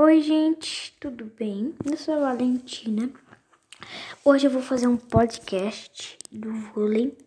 Oi, 0.00 0.20
gente, 0.20 0.96
tudo 1.00 1.24
bem? 1.36 1.74
Eu 1.84 1.96
sou 1.96 2.14
a 2.14 2.32
Valentina. 2.32 3.10
Hoje 4.24 4.46
eu 4.46 4.50
vou 4.52 4.62
fazer 4.62 4.86
um 4.86 4.96
podcast 4.96 6.16
do 6.30 6.52
vôlei. 6.52 7.18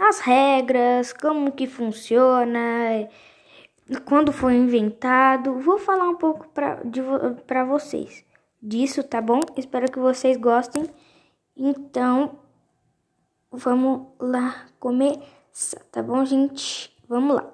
As 0.00 0.20
regras, 0.20 1.12
como 1.12 1.50
que 1.50 1.66
funciona, 1.66 3.08
quando 4.04 4.30
foi 4.30 4.54
inventado. 4.54 5.58
Vou 5.58 5.80
falar 5.80 6.08
um 6.08 6.14
pouco 6.14 6.46
para 6.48 7.64
vocês 7.64 8.24
disso, 8.62 9.02
tá 9.02 9.20
bom? 9.20 9.40
Espero 9.56 9.90
que 9.90 9.98
vocês 9.98 10.36
gostem. 10.36 10.88
Então, 11.56 12.38
vamos 13.50 14.06
lá 14.20 14.68
começar, 14.78 15.80
tá 15.90 16.04
bom, 16.04 16.24
gente? 16.24 16.96
Vamos 17.08 17.34
lá. 17.34 17.52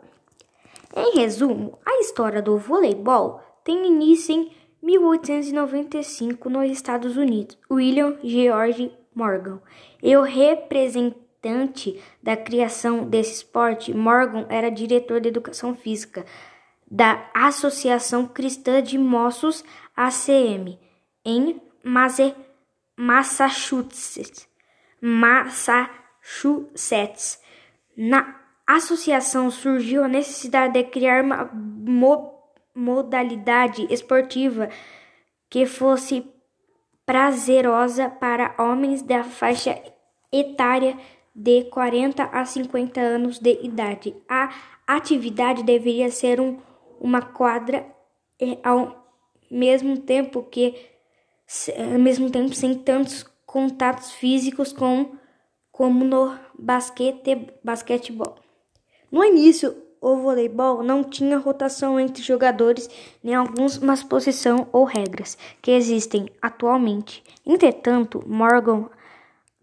Em 0.94 1.16
resumo, 1.16 1.78
a 1.86 2.00
história 2.00 2.42
do 2.42 2.58
voleibol 2.58 3.40
tem 3.64 3.86
início 3.86 4.34
em 4.34 4.50
1895 4.82 6.50
nos 6.50 6.70
Estados 6.70 7.16
Unidos. 7.16 7.56
William 7.70 8.18
George 8.22 8.92
Morgan 9.14 9.60
e 10.02 10.16
o 10.16 10.22
representante 10.22 12.02
da 12.22 12.36
criação 12.36 13.08
desse 13.08 13.34
esporte, 13.34 13.94
Morgan 13.94 14.46
era 14.48 14.70
diretor 14.70 15.20
de 15.20 15.28
educação 15.28 15.74
física 15.74 16.24
da 16.90 17.30
Associação 17.34 18.26
Cristã 18.26 18.82
de 18.82 18.98
Moços 18.98 19.64
ACM 19.96 20.78
em 21.24 21.60
Massachusetts. 22.96 24.48
Massachusetts. 25.00 27.40
Na 27.96 28.40
associação 28.66 29.50
surgiu 29.50 30.04
a 30.04 30.08
necessidade 30.08 30.74
de 30.74 30.84
criar 30.84 31.24
uma 31.24 31.44
modalidade 32.74 33.86
esportiva 33.90 34.68
que 35.50 35.66
fosse 35.66 36.24
prazerosa 37.04 38.08
para 38.08 38.54
homens 38.58 39.02
da 39.02 39.22
faixa 39.22 39.80
etária 40.32 40.96
de 41.34 41.64
40 41.64 42.24
a 42.24 42.44
50 42.44 43.00
anos 43.00 43.38
de 43.38 43.58
idade. 43.62 44.14
A 44.28 44.52
atividade 44.86 45.62
deveria 45.62 46.10
ser 46.10 46.40
um, 46.40 46.58
uma 47.00 47.22
quadra 47.22 47.86
ao 48.62 49.02
mesmo 49.50 49.98
tempo 49.98 50.42
que 50.42 50.74
ao 51.92 51.98
mesmo 51.98 52.30
tempo 52.30 52.54
sem 52.54 52.74
tantos 52.74 53.24
contatos 53.44 54.12
físicos 54.12 54.72
com, 54.72 55.16
como 55.70 56.04
no 56.04 56.38
basquete, 56.58 57.52
basquetebol. 57.62 58.36
No 59.10 59.22
início, 59.22 59.76
o 60.02 60.16
voleibol 60.16 60.82
não 60.82 61.04
tinha 61.04 61.38
rotação 61.38 61.98
entre 61.98 62.24
jogadores 62.24 62.90
nem 63.22 63.36
algumas 63.36 64.02
posição 64.02 64.66
ou 64.72 64.82
regras 64.84 65.38
que 65.62 65.70
existem 65.70 66.28
atualmente. 66.42 67.22
Entretanto, 67.46 68.22
Morgan 68.26 68.90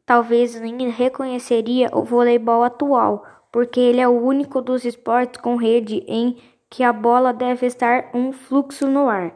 talvez 0.06 0.59
nem 0.59 0.90
reconheceria 0.90 1.90
o 1.94 2.04
voleibol 2.04 2.64
atual, 2.64 3.26
porque 3.52 3.81
ele 3.81 4.00
é 4.00 4.08
o 4.08 4.20
único 4.20 4.62
dos 4.62 4.86
esportes 4.86 5.42
com 5.42 5.58
rede 5.58 6.04
em 6.08 6.38
que 6.70 6.84
a 6.84 6.94
bola 6.94 7.34
deve 7.34 7.68
estar 7.68 8.09
um 8.14 8.31
fluxo 8.31 8.88
no 8.88 9.09
ar. 9.09 9.36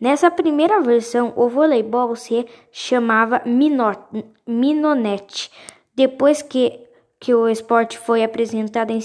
Nessa 0.00 0.30
primeira 0.30 0.80
versão, 0.80 1.32
o 1.36 1.48
voleibol 1.48 2.16
se 2.16 2.46
chamava 2.72 3.42
Minonete. 4.46 5.50
Depois 5.94 6.40
que, 6.40 6.80
que 7.20 7.34
o 7.34 7.48
esporte 7.48 7.98
foi 7.98 8.22
apresentado 8.22 8.92
em 8.92 9.00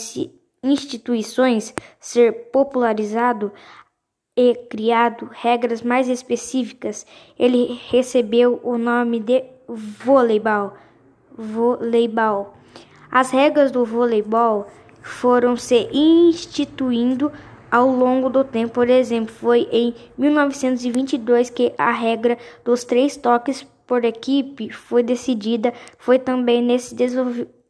instituições, 0.63 1.73
ser 1.99 2.49
popularizado 2.51 3.51
e 4.35 4.55
criado 4.55 5.29
regras 5.31 5.81
mais 5.81 6.07
específicas, 6.07 7.05
ele 7.37 7.79
recebeu 7.89 8.59
o 8.63 8.77
nome 8.77 9.19
de 9.19 9.43
voleibol. 9.67 10.73
Voleibol. 11.35 12.53
As 13.11 13.29
regras 13.29 13.71
do 13.71 13.85
voleibol 13.85 14.67
foram 15.01 15.55
se 15.55 15.87
instituindo 15.91 17.31
ao 17.69 17.87
longo 17.89 18.29
do 18.29 18.43
tempo. 18.43 18.73
Por 18.73 18.89
exemplo, 18.89 19.33
foi 19.33 19.67
em 19.71 19.93
1922 20.17 21.49
que 21.49 21.73
a 21.77 21.91
regra 21.91 22.37
dos 22.63 22.83
três 22.83 23.17
toques 23.17 23.63
por 23.85 24.05
equipe 24.05 24.71
foi 24.71 25.03
decidida. 25.03 25.73
Foi 25.97 26.17
também 26.17 26.61
nesse 26.61 26.95
desenvolvimento 26.95 27.62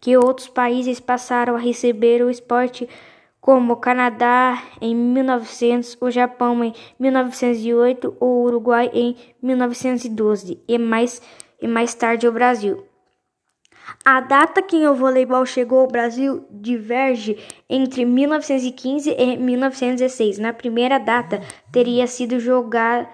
que 0.00 0.16
outros 0.16 0.48
países 0.48 1.00
passaram 1.00 1.56
a 1.56 1.58
receber 1.58 2.22
o 2.22 2.30
esporte, 2.30 2.88
como 3.40 3.72
o 3.72 3.76
Canadá 3.76 4.62
em 4.80 4.94
1900, 4.94 5.96
o 6.00 6.10
Japão 6.10 6.62
em 6.62 6.72
1908, 6.98 8.16
o 8.20 8.44
Uruguai 8.44 8.88
em 8.94 9.16
1912 9.42 10.60
e 10.68 10.78
mais, 10.78 11.20
e 11.60 11.66
mais 11.66 11.92
tarde 11.94 12.28
o 12.28 12.32
Brasil. 12.32 12.86
A 14.04 14.20
data 14.20 14.62
que 14.62 14.86
o 14.86 14.94
voleibol 14.94 15.44
chegou 15.44 15.80
ao 15.80 15.88
Brasil 15.88 16.46
diverge 16.50 17.36
entre 17.68 18.04
1915 18.04 19.10
e 19.10 19.36
1916. 19.36 20.38
Na 20.38 20.52
primeira 20.52 20.98
data, 20.98 21.42
teria 21.70 22.06
sido 22.06 22.38
jogado, 22.38 23.08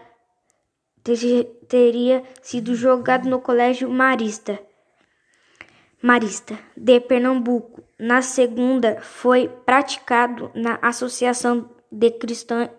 teria 1.69 2.23
sido 2.43 2.75
jogado 2.75 3.29
no 3.29 3.41
Colégio 3.41 3.89
Marista, 3.89 4.59
Marista 6.03 6.59
de 6.77 7.01
Pernambuco. 7.01 7.83
Na 7.99 8.23
segunda, 8.23 9.01
foi 9.01 9.49
praticado 9.49 10.51
na 10.55 10.79
Associação 10.81 11.69
de 11.91 12.11
Cristã, 12.13 12.71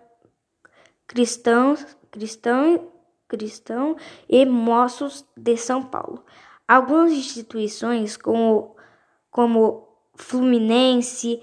Cristão, 1.06 1.76
Cristão 3.28 3.96
e 4.28 4.46
Moços 4.46 5.24
de 5.36 5.56
São 5.56 5.82
Paulo. 5.82 6.24
Algumas 6.66 7.12
instituições, 7.12 8.16
como, 8.16 8.76
como 9.30 9.88
Fluminense, 10.14 11.42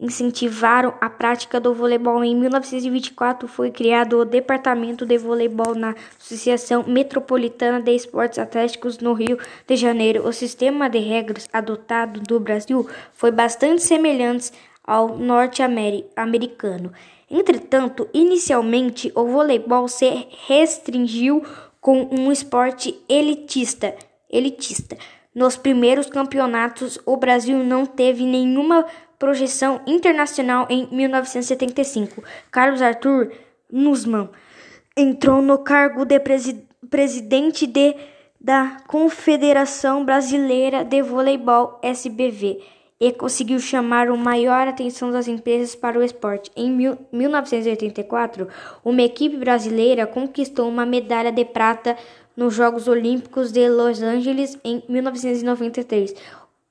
incentivaram 0.00 0.94
a 1.00 1.10
prática 1.10 1.58
do 1.58 1.74
voleibol. 1.74 2.22
Em 2.22 2.34
1924 2.34 3.48
foi 3.48 3.70
criado 3.70 4.18
o 4.18 4.24
Departamento 4.24 5.04
de 5.04 5.18
Voleibol 5.18 5.74
na 5.74 5.94
Associação 6.20 6.84
Metropolitana 6.86 7.80
de 7.80 7.92
Esportes 7.92 8.38
Atléticos 8.38 8.98
no 8.98 9.12
Rio 9.12 9.38
de 9.66 9.76
Janeiro. 9.76 10.26
O 10.26 10.32
sistema 10.32 10.88
de 10.88 10.98
regras 10.98 11.48
adotado 11.52 12.20
do 12.20 12.38
Brasil 12.38 12.88
foi 13.12 13.30
bastante 13.30 13.82
semelhante 13.82 14.52
ao 14.84 15.18
norte-americano. 15.18 16.92
Entretanto, 17.30 18.08
inicialmente 18.14 19.12
o 19.14 19.26
voleibol 19.26 19.86
se 19.88 20.26
restringiu 20.46 21.42
com 21.80 22.08
um 22.10 22.32
esporte 22.32 22.98
elitista 23.08 23.94
elitista. 24.30 24.96
Nos 25.34 25.56
primeiros 25.56 26.06
campeonatos, 26.06 26.98
o 27.06 27.16
Brasil 27.16 27.58
não 27.62 27.86
teve 27.86 28.24
nenhuma 28.24 28.84
projeção 29.18 29.80
internacional 29.86 30.66
em 30.70 30.88
1975. 30.90 32.22
Carlos 32.50 32.80
Arthur 32.80 33.32
Nussmann 33.70 34.30
entrou 34.96 35.42
no 35.42 35.58
cargo 35.58 36.04
de 36.04 36.18
presi 36.20 36.66
presidente 36.88 37.66
de, 37.66 37.94
da 38.40 38.78
Confederação 38.86 40.04
Brasileira 40.04 40.84
de 40.84 41.02
Voleibol, 41.02 41.78
SBV, 41.82 42.62
e 43.00 43.12
conseguiu 43.12 43.60
chamar 43.60 44.08
a 44.08 44.16
maior 44.16 44.66
atenção 44.66 45.10
das 45.10 45.28
empresas 45.28 45.74
para 45.74 45.98
o 45.98 46.02
esporte. 46.02 46.50
Em 46.56 46.70
mil, 46.70 46.98
1984, 47.12 48.48
uma 48.84 49.02
equipe 49.02 49.36
brasileira 49.36 50.06
conquistou 50.06 50.68
uma 50.68 50.86
medalha 50.86 51.30
de 51.30 51.44
prata 51.44 51.96
nos 52.36 52.54
Jogos 52.54 52.88
Olímpicos 52.88 53.52
de 53.52 53.68
Los 53.68 54.00
Angeles 54.00 54.58
em 54.64 54.82
1993. 54.88 56.14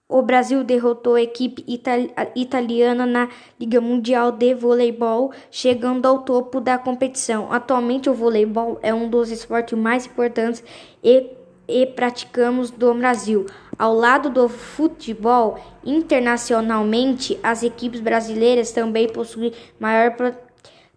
O 0.10 0.22
Brasil 0.22 0.64
derrotou 0.64 1.16
a 1.16 1.22
equipe 1.22 1.66
itali 1.68 2.14
italiana 2.34 3.06
na 3.06 3.28
Liga 3.60 3.82
Mundial 3.82 4.32
de 4.32 4.56
Voleibol, 4.56 5.34
chegando 5.52 6.06
ao 6.06 6.20
topo 6.20 6.62
da 6.62 6.78
competição. 6.78 7.52
Atualmente, 7.52 8.10
o 8.10 8.14
voleibol 8.14 8.80
é 8.82 8.94
um 8.94 9.10
dos 9.10 9.30
esportes 9.30 9.78
mais 9.78 10.06
importantes 10.06 10.64
e, 11.04 11.30
e 11.68 11.86
praticamos 11.88 12.72
do 12.72 12.94
Brasil. 12.94 13.48
Ao 13.78 13.94
lado 13.94 14.30
do 14.30 14.48
futebol, 14.48 15.60
internacionalmente, 15.84 17.38
as 17.44 17.62
equipes 17.62 18.00
brasileiras 18.00 18.72
também 18.72 19.10
possuem 19.10 19.52
maior 19.78 20.16
pro 20.16 20.34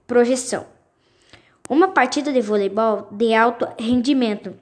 projeção. 0.07 0.67
Uma 1.69 1.89
partida 1.89 2.33
de 2.33 2.41
voleibol 2.41 3.09
de 3.11 3.35
alto 3.35 3.67
rendimento 3.77 4.55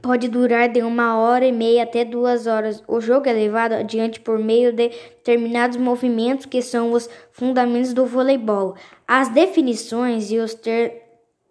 pode 0.00 0.28
durar 0.28 0.68
de 0.68 0.82
uma 0.82 1.18
hora 1.18 1.44
e 1.44 1.52
meia 1.52 1.82
até 1.82 2.04
duas 2.04 2.46
horas. 2.46 2.82
O 2.86 3.00
jogo 3.00 3.28
é 3.28 3.32
levado 3.32 3.72
adiante 3.72 4.20
por 4.20 4.38
meio 4.38 4.72
de 4.72 4.88
determinados 4.88 5.76
movimentos 5.76 6.46
que 6.46 6.62
são 6.62 6.92
os 6.92 7.08
fundamentos 7.32 7.92
do 7.92 8.06
voleibol. 8.06 8.76
As 9.06 9.28
definições 9.28 10.30
e 10.30 10.38
os, 10.38 10.54
ter 10.54 11.02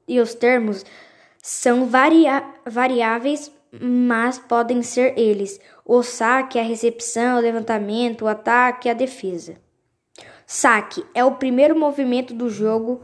e 0.07 0.19
os 0.19 0.33
termos 0.33 0.86
são 1.41 1.86
varia 1.86 2.44
variáveis, 2.65 3.51
mas 3.71 4.39
podem 4.39 4.81
ser 4.81 5.18
eles: 5.18 5.59
o 5.86 6.01
saque, 6.01 6.57
a 6.57 6.63
recepção, 6.63 7.38
o 7.38 7.41
levantamento, 7.41 8.24
o 8.24 8.27
ataque, 8.27 8.89
a 8.89 8.94
defesa. 8.94 9.56
Saque 10.47 11.06
é 11.13 11.24
o 11.24 11.33
primeiro 11.33 11.77
movimento 11.77 12.33
do 12.33 12.50
jogo 12.50 13.01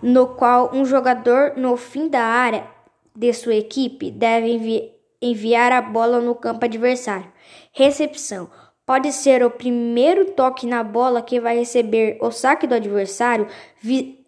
no 0.00 0.28
qual 0.28 0.70
um 0.72 0.84
jogador 0.84 1.54
no 1.56 1.76
fim 1.76 2.08
da 2.08 2.22
área 2.22 2.75
de 3.16 3.32
sua 3.32 3.54
equipe 3.54 4.10
deve 4.10 4.52
envi 4.52 4.92
enviar 5.20 5.72
a 5.72 5.80
bola 5.80 6.20
no 6.20 6.34
campo 6.34 6.64
adversário. 6.64 7.32
Recepção 7.72 8.50
pode 8.84 9.12
ser 9.12 9.42
o 9.44 9.50
primeiro 9.50 10.26
toque 10.32 10.66
na 10.66 10.84
bola 10.84 11.22
que 11.22 11.40
vai 11.40 11.58
receber 11.58 12.18
o 12.20 12.30
saque 12.30 12.66
do 12.66 12.74
adversário, 12.74 13.48
vi 13.80 14.24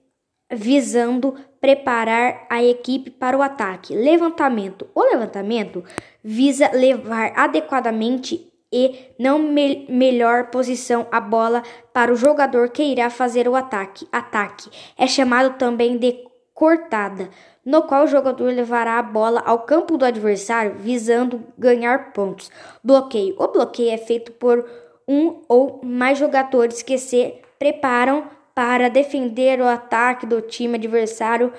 visando 0.51 1.35
preparar 1.61 2.47
a 2.49 2.63
equipe 2.63 3.11
para 3.11 3.37
o 3.37 3.43
ataque. 3.43 3.95
Levantamento: 3.95 4.89
o 4.95 5.03
levantamento 5.03 5.85
visa 6.23 6.71
levar 6.73 7.33
adequadamente 7.37 8.49
e 8.73 9.13
não 9.19 9.39
me 9.39 9.87
melhor 9.89 10.51
posição 10.51 11.07
a 11.11 11.21
bola 11.21 11.63
para 11.93 12.13
o 12.13 12.17
jogador 12.17 12.69
que 12.71 12.83
irá 12.83 13.09
fazer 13.09 13.49
o 13.49 13.55
ataque. 13.55 14.07
Ataque 14.13 14.71
é 14.97 15.07
chamado 15.07 15.57
também 15.57 15.97
de 15.97 16.25
cortada, 16.53 17.31
no 17.69 17.83
qual 17.83 18.05
o 18.05 18.09
jogador 18.09 18.51
levará 18.51 18.99
a 18.99 19.03
bola 19.03 19.43
ao 19.45 19.59
campo 19.59 19.99
do 19.99 20.05
adversário 20.07 20.77
visando 20.79 21.45
ganhar 21.59 22.15
pontos. 22.15 22.51
Bloqueio: 22.83 23.37
o 23.39 23.47
bloqueio 23.47 23.91
é 23.91 23.99
feito 23.99 24.33
por 24.33 24.65
um 25.07 25.43
ou 25.47 25.79
mais 25.85 26.17
jogadores 26.17 26.81
que 26.81 26.97
se 26.97 27.35
preparam 27.59 28.25
para 28.55 28.89
defender 28.89 29.61
o 29.61 29.67
ataque 29.67 30.25
do 30.25 30.41
time 30.41 30.77
adversário, 30.77 31.53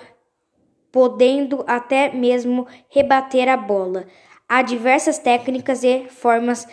podendo 0.91 1.63
até 1.67 2.11
mesmo 2.11 2.65
rebater 2.89 3.47
a 3.47 3.55
bola. 3.55 4.07
Há 4.47 4.63
diversas 4.63 5.19
técnicas 5.19 5.83
e 5.83 6.07
formas 6.09 6.67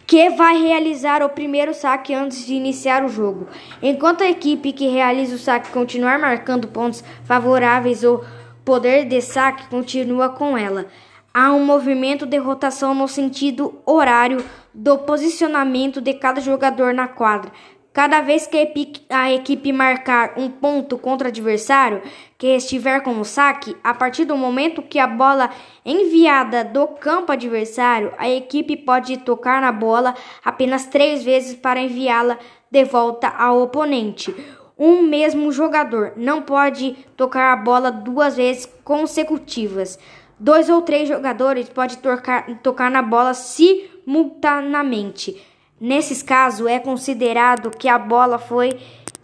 que 0.08 0.30
vai 0.30 0.62
realizar 0.62 1.22
o 1.22 1.28
primeiro 1.28 1.74
saque 1.74 2.14
antes 2.14 2.46
de 2.46 2.54
iniciar 2.54 3.04
o 3.04 3.10
jogo. 3.10 3.50
Enquanto 3.84 4.24
a 4.24 4.30
equipe 4.30 4.72
que 4.72 4.88
realiza 4.88 5.36
o 5.36 5.38
saque 5.38 5.70
continuar 5.70 6.18
marcando 6.18 6.70
pontos 6.70 7.04
favoráveis, 7.26 8.06
o 8.06 8.24
poder 8.64 9.04
de 9.04 9.22
saque 9.22 9.68
continua 9.68 10.30
com 10.30 10.58
ela. 10.58 10.86
Há 11.34 11.52
um 11.52 11.64
movimento 11.64 12.26
de 12.26 12.38
rotação 12.38 12.96
no 12.96 13.08
sentido 13.08 13.82
horário 13.86 14.44
do 14.74 14.98
posicionamento 15.00 16.00
de 16.00 16.14
cada 16.14 16.40
jogador 16.40 16.94
na 16.94 17.10
quadra. 17.10 17.52
Cada 17.98 18.22
vez 18.22 18.46
que 18.46 18.72
a 19.10 19.34
equipe 19.34 19.74
marcar 19.74 20.34
um 20.38 20.52
ponto 20.52 21.00
contra 21.00 21.28
o 21.28 21.32
adversário 21.32 22.04
que 22.38 22.56
estiver 22.56 23.02
com 23.02 23.20
o 23.20 23.26
saque, 23.26 23.76
a 23.84 23.92
partir 23.92 24.24
do 24.24 24.38
momento 24.38 24.84
que 24.84 25.00
a 25.00 25.08
bola 25.08 25.50
enviada 25.84 26.64
do 26.64 26.86
campo 26.90 27.32
adversário, 27.32 28.14
a 28.20 28.30
equipe 28.30 28.78
pode 28.78 29.18
tocar 29.18 29.60
na 29.60 29.72
bola 29.72 30.14
apenas 30.46 30.86
três 30.86 31.24
vezes 31.24 31.56
para 31.56 31.82
enviá-la 31.82 32.38
de 32.70 32.86
volta 32.86 33.30
ao 33.30 33.64
oponente. 33.64 34.32
Um 34.78 35.02
mesmo 35.02 35.52
jogador 35.52 36.14
não 36.16 36.44
pode 36.44 36.96
tocar 37.18 37.52
a 37.52 37.56
bola 37.56 37.92
duas 37.92 38.36
vezes 38.36 38.72
consecutivas. 38.84 39.98
Dois 40.40 40.70
ou 40.70 40.84
três 40.84 41.10
jogadores 41.10 41.68
podem 41.68 41.98
tocar, 41.98 42.46
tocar 42.60 42.92
na 42.92 43.02
bola 43.02 43.34
simultaneamente. 43.34 45.57
Nesses 45.80 46.24
casos, 46.24 46.66
é 46.66 46.80
considerado 46.80 47.70
que 47.70 47.88
a 47.88 48.00
bola 48.00 48.40
foi 48.40 48.80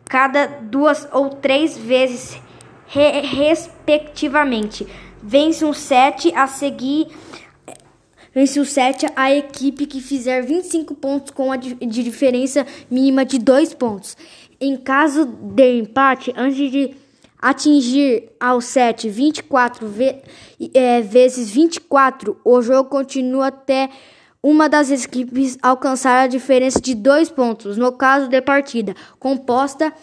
cada 0.06 0.46
duas 0.46 1.08
ou 1.12 1.30
três 1.30 1.76
vezes, 1.76 2.40
re 2.86 3.22
respectivamente. 3.22 4.88
Vence 5.22 5.66
um 5.66 5.74
set 5.74 6.32
a 6.36 6.46
seguir. 6.46 7.08
Vence 8.36 8.60
o 8.60 8.66
set 8.66 9.06
a 9.16 9.34
equipe 9.34 9.88
que 9.88 10.02
fizer 10.02 10.42
25 10.42 10.94
pontos 10.96 11.32
com 11.32 11.52
a 11.52 11.58
de 11.58 12.04
diferença 12.04 12.66
mínima 12.90 13.26
de 13.26 13.40
2 13.40 13.74
pontos. 13.74 14.16
Em 14.62 14.78
caso 14.78 15.26
de 15.26 15.80
empate, 15.80 16.34
antes 16.36 16.72
de 16.72 16.96
atingir 17.42 18.30
ao 18.40 18.62
set 18.62 19.10
24 19.10 19.88
ve 19.88 20.16
é, 20.74 21.02
vezes 21.02 21.50
24, 21.50 22.40
o 22.46 22.62
jogo 22.62 22.90
continua 22.90 23.48
até 23.48 23.90
uma 24.44 24.68
das 24.68 24.92
equipes 24.92 25.58
alcançar 25.62 26.24
a 26.24 26.28
diferença 26.28 26.82
de 26.82 26.94
dois 26.94 27.30
pontos, 27.30 27.78
no 27.78 27.94
caso 27.94 28.28
de 28.28 28.42
partida, 28.42 28.94
composta 29.18 29.94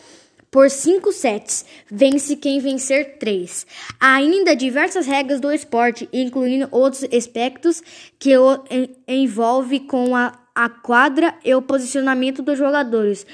por 0.51 0.71
cinco 0.71 1.13
sets. 1.13 1.65
Vence 1.91 2.35
quem 2.37 2.59
vencer 2.59 3.19
três. 3.19 3.67
Há 4.01 4.15
ainda 4.15 4.57
diversas 4.57 5.07
regras 5.07 5.41
do 5.41 5.53
esporte, 5.53 6.09
incluindo 6.11 6.69
outros 6.71 7.05
aspectos 7.05 7.83
que 8.19 8.37
o 8.37 8.65
envolve 9.07 9.81
com 9.81 10.17
a, 10.17 10.33
a 10.55 10.69
quadra 10.71 11.35
e 11.45 11.55
o 11.55 11.61
posicionamento 11.61 12.43
dos 12.43 12.59
jogadores. 12.59 13.27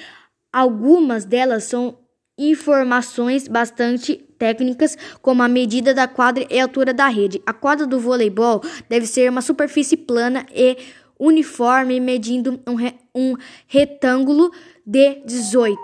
Algumas 0.52 1.24
delas 1.24 1.64
são 1.64 1.96
informações 2.38 3.48
bastante 3.48 4.16
técnicas, 4.38 4.96
como 5.22 5.42
a 5.42 5.48
medida 5.48 5.94
da 5.94 6.06
quadra 6.06 6.46
e 6.50 6.58
a 6.58 6.64
altura 6.64 6.92
da 6.92 7.08
rede. 7.08 7.42
A 7.46 7.52
quadra 7.52 7.86
do 7.86 7.98
voleibol 7.98 8.62
deve 8.88 9.06
ser 9.06 9.30
uma 9.30 9.40
superfície 9.40 9.96
plana 9.96 10.46
e 10.54 10.76
uniforme, 11.18 11.98
medindo 11.98 12.60
um, 12.66 12.74
re 12.74 12.94
um 13.14 13.34
retângulo 13.66 14.52
de 14.84 15.22
18. 15.24 15.78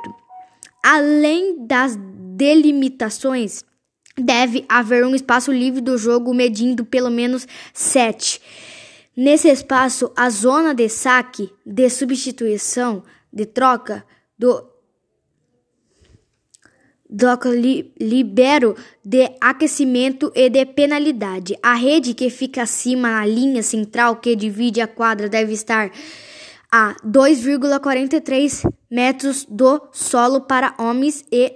Além 0.85 1.66
das 1.66 1.97
delimitações, 1.97 3.64
deve 4.18 4.64
haver 4.68 5.06
um 5.06 5.14
espaço 5.14 5.50
livre 5.50 5.80
do 5.80 5.97
jogo 5.97 6.35
medindo 6.35 6.85
pelo 6.85 7.11
menos 7.11 7.47
7. 7.73 8.40
Nesse 9.16 9.49
espaço, 9.49 10.11
a 10.16 10.28
zona 10.28 10.75
de 10.75 10.88
saque, 10.88 11.50
de 11.64 11.88
substituição, 11.88 13.02
de 13.32 13.47
troca 13.47 14.04
do 14.38 14.72
Doca 17.14 17.50
li, 17.50 17.92
libero 18.00 18.75
de 19.04 19.31
aquecimento 19.38 20.33
e 20.35 20.49
de 20.49 20.64
penalidade. 20.64 21.59
A 21.62 21.75
rede 21.75 22.14
que 22.14 22.31
fica 22.31 22.62
acima 22.62 23.11
na 23.11 23.26
linha 23.26 23.62
central 23.62 24.16
que 24.16 24.35
divide 24.35 24.81
a 24.81 24.88
quadra 24.88 25.28
deve 25.28 25.52
estar 25.52 25.90
a 26.73 26.97
2,43 27.04 28.66
metros 28.90 29.45
do 29.47 29.90
solo 29.92 30.40
para 30.40 30.75
homens 30.78 31.23
e 31.31 31.52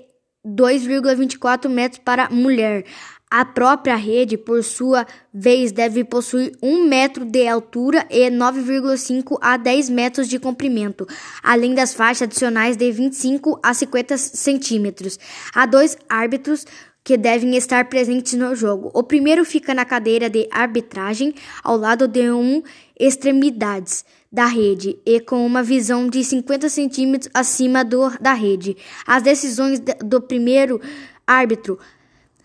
2,24 0.46 1.70
metros 1.70 2.02
para 2.04 2.28
mulher. 2.28 2.84
A 3.28 3.44
própria 3.44 3.96
rede, 3.96 4.38
por 4.38 4.62
sua 4.62 5.04
vez, 5.34 5.72
deve 5.72 6.04
possuir 6.04 6.52
1 6.62 6.86
metro 6.86 7.24
de 7.24 7.48
altura 7.48 8.06
e 8.08 8.30
9,5 8.30 9.36
a 9.40 9.56
10 9.56 9.90
metros 9.90 10.28
de 10.28 10.38
comprimento, 10.38 11.04
além 11.42 11.74
das 11.74 11.92
faixas 11.92 12.22
adicionais 12.22 12.76
de 12.76 12.90
25 12.92 13.58
a 13.60 13.74
50 13.74 14.16
centímetros. 14.16 15.18
Há 15.52 15.66
dois 15.66 15.98
árbitros 16.08 16.64
que 17.02 17.16
devem 17.16 17.56
estar 17.56 17.88
presentes 17.88 18.34
no 18.34 18.54
jogo. 18.54 18.92
O 18.94 19.02
primeiro 19.02 19.44
fica 19.44 19.74
na 19.74 19.84
cadeira 19.84 20.30
de 20.30 20.48
arbitragem, 20.50 21.34
ao 21.64 21.76
lado 21.76 22.06
de 22.06 22.30
um 22.30 22.62
extremidades 22.98 24.04
da 24.30 24.46
rede 24.46 24.98
e 25.04 25.20
com 25.20 25.44
uma 25.44 25.62
visão 25.62 26.08
de 26.08 26.22
50 26.22 26.68
centímetros 26.68 27.30
acima 27.34 27.84
do, 27.84 28.10
da 28.20 28.34
rede. 28.34 28.76
As 29.06 29.22
decisões 29.22 29.80
do 30.04 30.20
primeiro 30.20 30.80
árbitro 31.26 31.78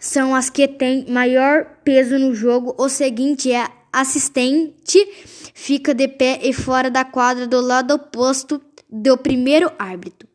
são 0.01 0.33
as 0.35 0.49
que 0.49 0.67
têm 0.67 1.05
maior 1.07 1.63
peso 1.83 2.17
no 2.17 2.33
jogo. 2.33 2.75
O 2.77 2.89
seguinte 2.89 3.53
é 3.53 3.67
assistente 3.93 5.07
fica 5.53 5.93
de 5.93 6.07
pé 6.07 6.39
e 6.41 6.51
fora 6.51 6.89
da 6.89 7.05
quadra 7.05 7.45
do 7.45 7.61
lado 7.61 7.93
oposto 7.93 8.59
do 8.89 9.15
primeiro 9.15 9.71
árbitro. 9.77 10.27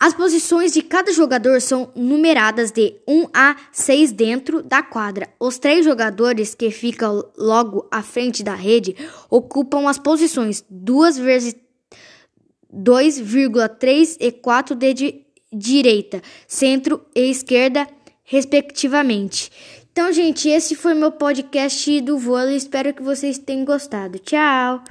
As 0.00 0.14
posições 0.14 0.72
de 0.72 0.82
cada 0.82 1.12
jogador 1.12 1.60
são 1.60 1.92
numeradas 1.94 2.72
de 2.72 2.96
1 3.06 3.28
a 3.32 3.56
6 3.72 4.12
dentro 4.12 4.62
da 4.62 4.82
quadra. 4.82 5.28
Os 5.38 5.58
três 5.58 5.84
jogadores 5.84 6.54
que 6.54 6.70
ficam 6.70 7.24
logo 7.36 7.86
à 7.90 8.02
frente 8.02 8.42
da 8.42 8.54
rede 8.54 8.96
ocupam 9.30 9.88
as 9.88 9.98
posições 9.98 10.64
2 10.68 11.18
vezes 11.18 11.56
2,3 12.72 14.16
e 14.20 14.32
4 14.32 14.74
de 14.76 15.24
direita, 15.52 16.22
centro 16.46 17.00
e 17.14 17.30
esquerda, 17.30 17.86
respectivamente. 18.28 19.50
Então, 19.90 20.12
gente, 20.12 20.48
esse 20.48 20.76
foi 20.76 20.94
meu 20.94 21.10
podcast 21.10 22.00
do 22.02 22.18
vôlei. 22.18 22.56
Espero 22.56 22.94
que 22.94 23.02
vocês 23.02 23.38
tenham 23.38 23.64
gostado. 23.64 24.18
Tchau! 24.18 24.82